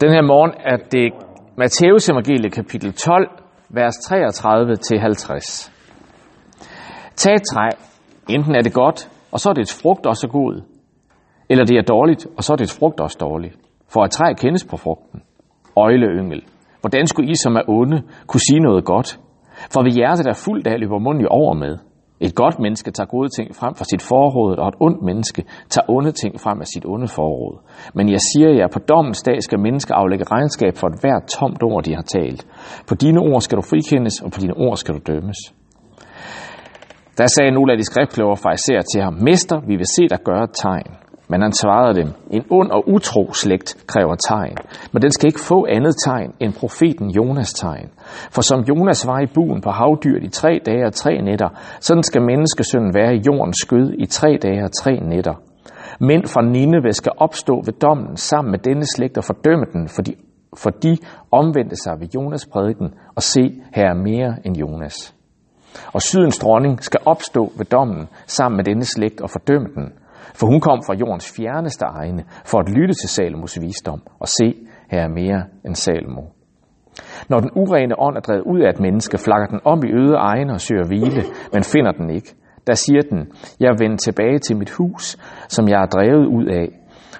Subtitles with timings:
[0.00, 1.12] Den her morgen er det
[1.56, 3.30] Matteus evangelie kapitel 12,
[3.68, 5.72] vers 33 til 50.
[7.16, 7.68] Tag et træ,
[8.28, 10.62] enten er det godt, og så er dets frugt også god,
[11.48, 13.56] eller det er dårligt, og så er dets frugt også dårligt.
[13.88, 15.22] For at træ kendes på frugten.
[15.76, 16.42] Øjleyngel.
[16.80, 19.20] Hvordan skulle I, som er onde, kunne sige noget godt?
[19.72, 21.78] For ved hjertet, der er fuldt af, løber munden jo over med.
[22.20, 25.90] Et godt menneske tager gode ting frem fra sit forråd, og et ondt menneske tager
[25.90, 27.56] onde ting frem af sit onde forråd.
[27.94, 31.62] Men jeg siger jer, på dommens dag skal mennesker aflægge regnskab for et hvert tomt
[31.62, 32.46] ord, de har talt.
[32.88, 35.36] På dine ord skal du frikendes, og på dine ord skal du dømmes.
[37.18, 40.44] Der sagde nogle af de skriftkloge fra til ham, Mester, vi vil se dig gøre
[40.44, 41.05] et tegn.
[41.28, 44.56] Men han svarede dem, en ond og utro slægt kræver tegn,
[44.92, 47.88] men den skal ikke få andet tegn end profeten Jonas tegn.
[48.30, 51.48] For som Jonas var i buen på havdyret i tre dage og tre nætter,
[51.80, 55.34] sådan skal menneskesønnen være i jordens skød i tre dage og tre nætter.
[56.00, 60.02] Mænd fra Nineve skal opstå ved dommen sammen med denne slægt og fordømme den, for
[60.02, 60.14] de,
[60.56, 60.98] for de
[61.30, 65.14] omvendte sig ved Jonas prædiken og se, her er mere end Jonas.
[65.92, 69.92] Og sydens dronning skal opstå ved dommen sammen med denne slægt og fordømme den,
[70.34, 74.54] for hun kom fra jordens fjerneste egne for at lytte til Salomos visdom og se,
[74.90, 76.22] her er mere end Salomo.
[77.28, 80.16] Når den urene ånd er drevet ud af et menneske, flakker den om i øde
[80.16, 81.22] egne og søger hvile,
[81.52, 82.34] men finder den ikke.
[82.66, 83.20] Der siger den,
[83.60, 85.16] jeg vender tilbage til mit hus,
[85.48, 86.68] som jeg er drevet ud af.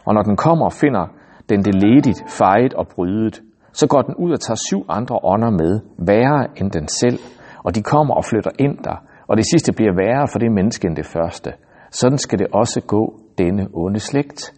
[0.04, 1.04] Og når den kommer, finder
[1.48, 3.40] den det ledigt, fejet og brydet.
[3.72, 7.18] Så går den ud og tager syv andre ånder med, værre end den selv,
[7.64, 8.96] og de kommer og flytter ind der,
[9.28, 11.50] og det sidste bliver værre for det menneske end det første.
[11.90, 14.52] Sådan skal det også gå denne onde slægt.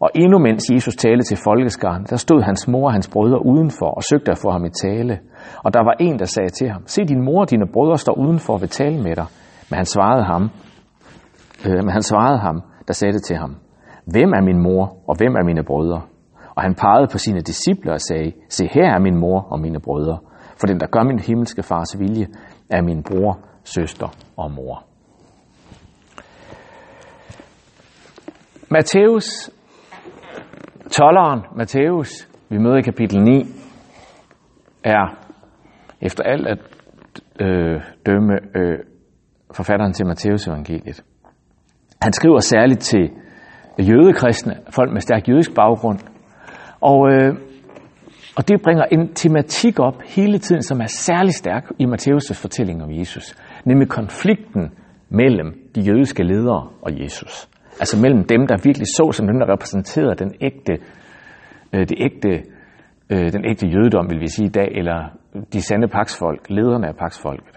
[0.00, 3.86] Og endnu mens Jesus talte til folkeskaren, der stod hans mor og hans brødre udenfor
[3.86, 5.18] og søgte at få ham i tale.
[5.64, 8.18] Og der var en, der sagde til ham, se din mor og dine brødre står
[8.18, 9.26] udenfor og vil tale med dig.
[9.70, 10.42] Men han svarede ham,
[11.66, 13.56] øh, men han svarede ham, der sagde det til ham,
[14.04, 16.00] hvem er min mor og hvem er mine brødre?
[16.56, 19.80] Og han pegede på sine disciple og sagde, se her er min mor og mine
[19.80, 20.18] brødre.
[20.60, 22.26] For den, der gør min himmelske fars vilje,
[22.70, 24.84] er min bror, søster og mor.
[28.70, 29.50] Matthæus,
[30.90, 33.46] tolleren Matthæus, vi møder i kapitel 9,
[34.84, 35.18] er
[36.00, 36.58] efter alt at
[37.40, 38.78] øh, dømme øh,
[39.52, 41.04] forfatteren til Matthæus evangeliet.
[42.02, 43.10] Han skriver særligt til
[43.78, 45.98] jødekristne, folk med stærk jødisk baggrund,
[46.80, 47.34] og, øh,
[48.36, 52.82] og det bringer en tematik op hele tiden, som er særlig stærk i Matthæus' fortælling
[52.82, 54.70] om Jesus, nemlig konflikten
[55.08, 57.48] mellem de jødiske ledere og Jesus.
[57.80, 60.72] Altså mellem dem, der virkelig så som dem, der repræsenterede den ægte,
[61.72, 62.32] øh, det ægte,
[63.10, 64.98] øh, den ægte jødedom, vil vi sige i dag, eller
[65.52, 67.54] de sande paksfolk, lederne af paksfolket.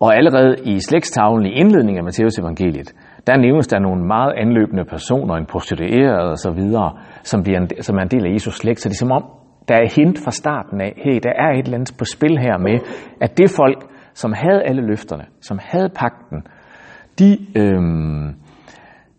[0.00, 2.94] Og allerede i slægtstavlen i indledningen af Matteus evangeliet,
[3.26, 7.82] der nævnes der nogle meget anløbende personer, en prostitueret og så videre, som, bliver en,
[7.82, 8.80] som er en del af Jesus slægt.
[8.80, 9.24] Så det er som om,
[9.68, 12.58] der er hint fra starten af, hey, der er et eller andet på spil her
[12.58, 12.76] med,
[13.20, 13.78] at det folk,
[14.14, 16.42] som havde alle løfterne, som havde pakten,
[17.18, 18.47] de, øhm, Øh,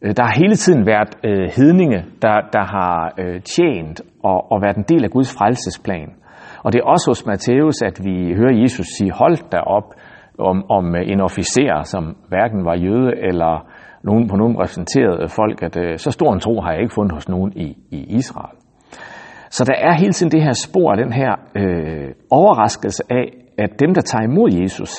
[0.01, 4.61] Øh, der har hele tiden været øh, hedninge, der, der har øh, tjent og, og
[4.61, 6.09] været en del af Guds frelsesplan.
[6.63, 9.93] Og det er også hos Matthæus, at vi hører Jesus sige, hold da op
[10.39, 13.67] om, om øh, en officer, som hverken var jøde eller
[14.03, 17.13] nogen på nogen repræsenterede folk, at øh, så stor en tro har jeg ikke fundet
[17.13, 18.55] hos nogen i, i Israel.
[19.49, 23.25] Så der er hele tiden det her spor, den her øh, overraskelse af,
[23.57, 24.91] at dem, der tager imod Jesus,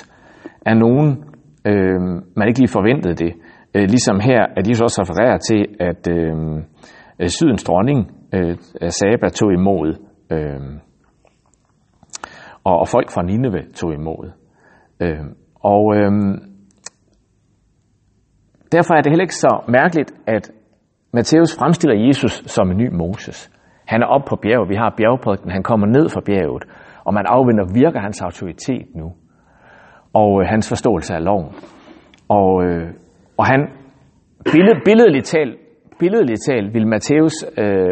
[0.66, 1.24] er nogen,
[1.64, 2.00] øh,
[2.36, 3.32] man ikke lige forventede det.
[3.74, 6.36] Øh, ligesom her, at Jesus også refererer til, at øh,
[7.20, 8.56] øh sydens dronning, øh,
[8.88, 9.88] Saba, tog imod,
[10.30, 10.60] øh,
[12.64, 14.30] og, og folk fra Nineve tog imod.
[15.00, 15.24] Øh,
[15.60, 16.12] og øh,
[18.72, 20.50] derfor er det heller ikke så mærkeligt, at
[21.12, 23.50] Matthæus fremstiller Jesus som en ny Moses.
[23.86, 26.64] Han er oppe på bjerget, vi har bjergprædiken, han kommer ned fra bjerget,
[27.04, 29.12] og man afvinder, virker hans autoritet nu,
[30.12, 31.54] og øh, hans forståelse af loven.
[32.28, 32.90] Og, øh,
[33.40, 33.60] og han,
[34.52, 35.54] billed, billedligt talt,
[35.98, 37.90] billedligt talt vil Matthæus, øh,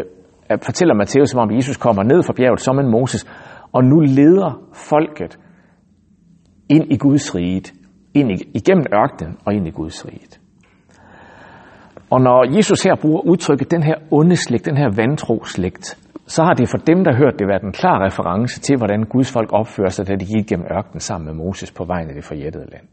[0.63, 3.23] fortæller Matthæus om, at Jesus kommer ned fra bjerget som en Moses,
[3.75, 4.51] og nu leder
[4.89, 5.39] folket
[6.69, 7.73] ind i Guds rige,
[8.13, 8.29] ind
[8.59, 10.39] igennem ørkenen og ind i Guds rige.
[12.09, 15.85] Og når Jesus her bruger udtrykket den her onde slægt, den her vantro slægt,
[16.25, 19.31] så har det for dem, der hørte det, været en klar reference til, hvordan Guds
[19.31, 22.23] folk opfører sig, da de gik gennem ørkenen sammen med Moses på vejen i det
[22.23, 22.87] forjættede land.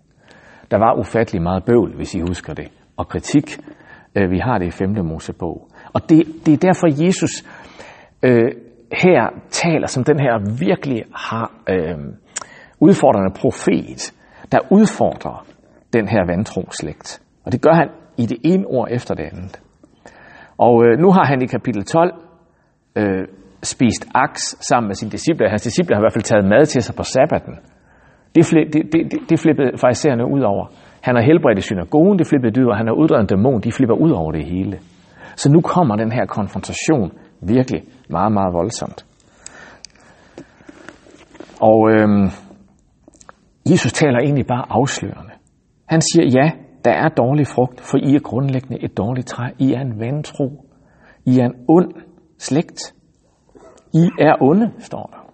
[0.71, 3.59] Der var ufattelig meget bøvl, hvis I husker det, og kritik.
[4.15, 4.89] Øh, vi har det i 5.
[5.05, 5.69] Mosebog.
[5.93, 7.45] Og det, det er derfor, Jesus
[8.23, 8.53] øh,
[8.93, 11.99] her taler som den her virkelig har øh,
[12.81, 14.15] udfordrende profet,
[14.53, 15.47] der udfordrer
[15.93, 17.23] den her vantroslægt.
[17.45, 19.61] Og det gør han i det ene ord efter det andet.
[20.59, 22.15] Og øh, nu har han i kapitel 12
[22.97, 23.25] øh,
[23.63, 25.49] spist aks sammen med sine disciple.
[25.49, 27.55] Hans disciple har i hvert fald taget mad til sig på sabbaten.
[28.37, 30.67] Det, flip, det, det, det, det flippede farisæerne ud over.
[31.07, 32.75] Han har helbredt i synagogen, det flippede dyder.
[32.75, 34.79] Han har uddrevet en dæmon, de flipper ud over det hele.
[35.37, 37.13] Så nu kommer den her konfrontation
[37.43, 39.07] virkelig meget, meget voldsomt.
[41.61, 42.27] Og øhm,
[43.71, 45.33] Jesus taler egentlig bare afslørende.
[45.87, 46.51] Han siger, ja,
[46.85, 49.45] der er dårlig frugt, for I er grundlæggende et dårligt træ.
[49.59, 50.65] I er en vantro.
[51.25, 51.93] I er en ond
[52.39, 52.95] slægt.
[53.95, 55.26] I er onde, står der.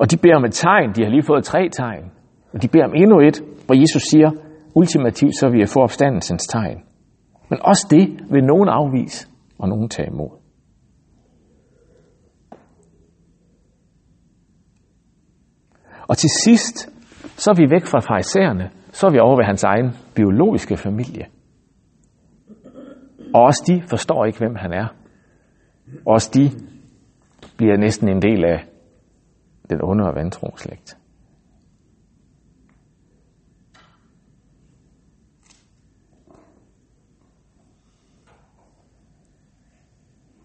[0.00, 0.92] Og de beder om et tegn.
[0.92, 2.04] De har lige fået tre tegn.
[2.52, 4.30] Og de beder om endnu et, hvor Jesus siger,
[4.74, 6.78] ultimativt så vil jeg få opstandelsens tegn.
[7.50, 9.28] Men også det vil nogen afvise,
[9.58, 10.30] og nogen tage imod.
[16.08, 16.76] Og til sidst,
[17.40, 21.26] så er vi væk fra farisæerne, så er vi over ved hans egen biologiske familie.
[23.34, 24.86] Og også de forstår ikke, hvem han er.
[26.06, 26.50] Også de
[27.56, 28.64] bliver næsten en del af
[29.70, 30.96] den onde og vantro slægt.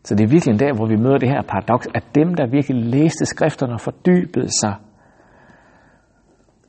[0.04, 2.48] Så det er virkelig en dag, hvor vi møder det her paradoks, at dem, der
[2.48, 4.76] virkelig læste skrifterne og fordybede sig,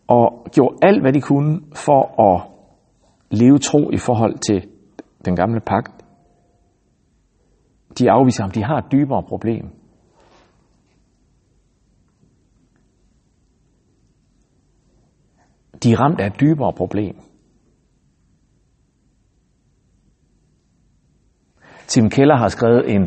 [0.07, 2.03] og gjorde alt, hvad de kunne for
[2.33, 2.43] at
[3.31, 4.69] leve tro i forhold til
[5.25, 6.05] den gamle pagt,
[7.99, 8.51] de afviser, ham.
[8.51, 9.82] de har et dybere problem.
[15.83, 17.17] De er ramt af et dybere problem.
[21.87, 23.03] Tim Keller har skrevet en,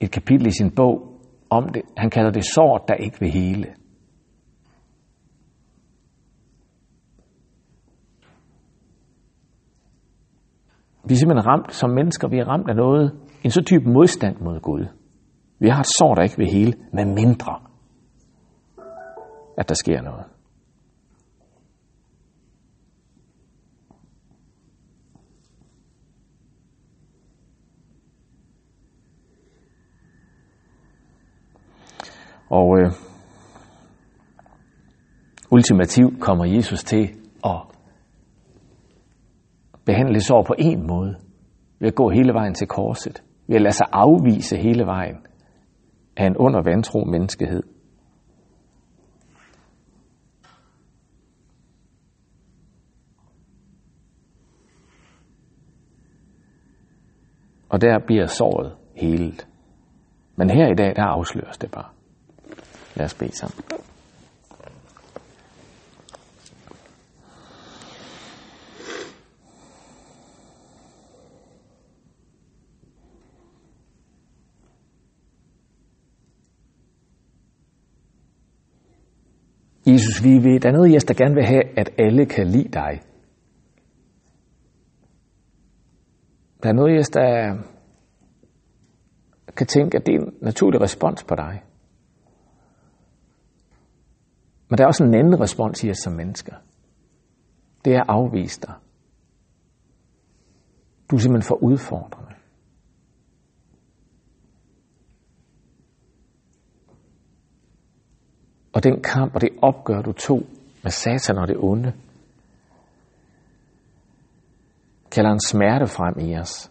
[0.00, 1.20] et kapitel i sin bog
[1.50, 1.82] om det.
[1.96, 3.74] Han kalder det sår, der ikke vil hele.
[11.08, 14.36] Vi er simpelthen ramt som mennesker, vi er ramt af noget, en så type modstand
[14.40, 14.86] mod Gud.
[15.58, 17.60] Vi har et sår, der ikke vil hele, med mindre,
[19.58, 20.35] at der sker noget.
[32.50, 32.92] Og øh,
[35.50, 37.14] ultimativt kommer Jesus til
[37.44, 37.60] at
[39.84, 41.16] behandle sår på en måde.
[41.78, 43.22] Ved at gå hele vejen til korset.
[43.46, 45.16] Ved at lade sig afvise hele vejen
[46.16, 47.62] af en under vantro menneskehed.
[57.68, 59.48] Og der bliver såret helet.
[60.36, 61.95] Men her i dag, der afsløres det bare.
[62.96, 63.64] Lad os bede sammen.
[79.86, 82.46] Jesus, vi ved, der er noget i os, der gerne vil have, at alle kan
[82.46, 83.00] lide dig.
[86.62, 87.56] Der er noget i os, der
[89.56, 91.62] kan tænke, at det er en naturlig respons på dig.
[94.68, 96.56] Men der er også en anden respons i os som mennesker.
[97.84, 98.74] Det er at afvise dig.
[101.10, 102.34] Du er simpelthen for udfordrende.
[108.72, 110.42] Og den kamp og det opgør, du tog
[110.82, 111.92] med satan og det onde,
[115.10, 116.70] kalder en smerte frem i os.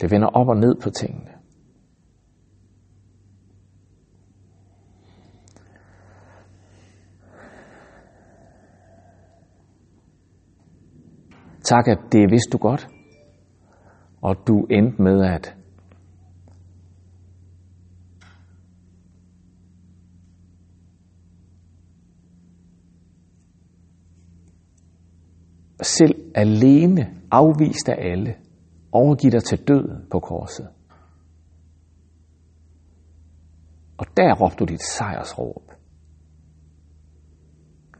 [0.00, 1.33] Det vender op og ned på tingene.
[11.74, 12.88] Sagt, at det vidste du godt,
[14.22, 15.56] og du endte med at
[25.82, 28.34] selv alene, afvist af alle,
[28.92, 30.68] overgive dig til døden på korset.
[33.98, 35.72] Og der råbte du dit sejrsråb.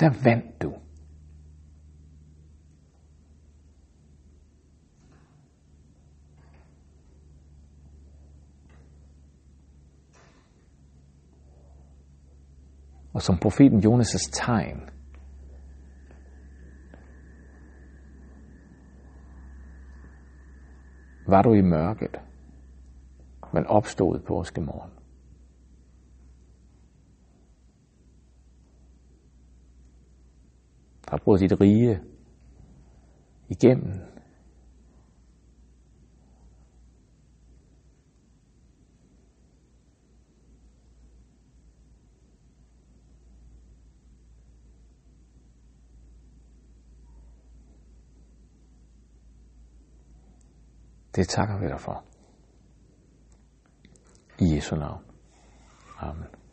[0.01, 0.84] Der vandt du.
[13.25, 14.81] Som profeten Jonas' tegn,
[21.27, 22.21] var du i mørket,
[23.53, 24.91] men opstod påskemorgen.
[31.15, 32.01] har brudt dit rige
[33.49, 34.14] igennem.
[51.15, 52.05] Det takker vi dig for.
[54.39, 55.03] I Jesu navn.
[55.99, 56.44] Amen.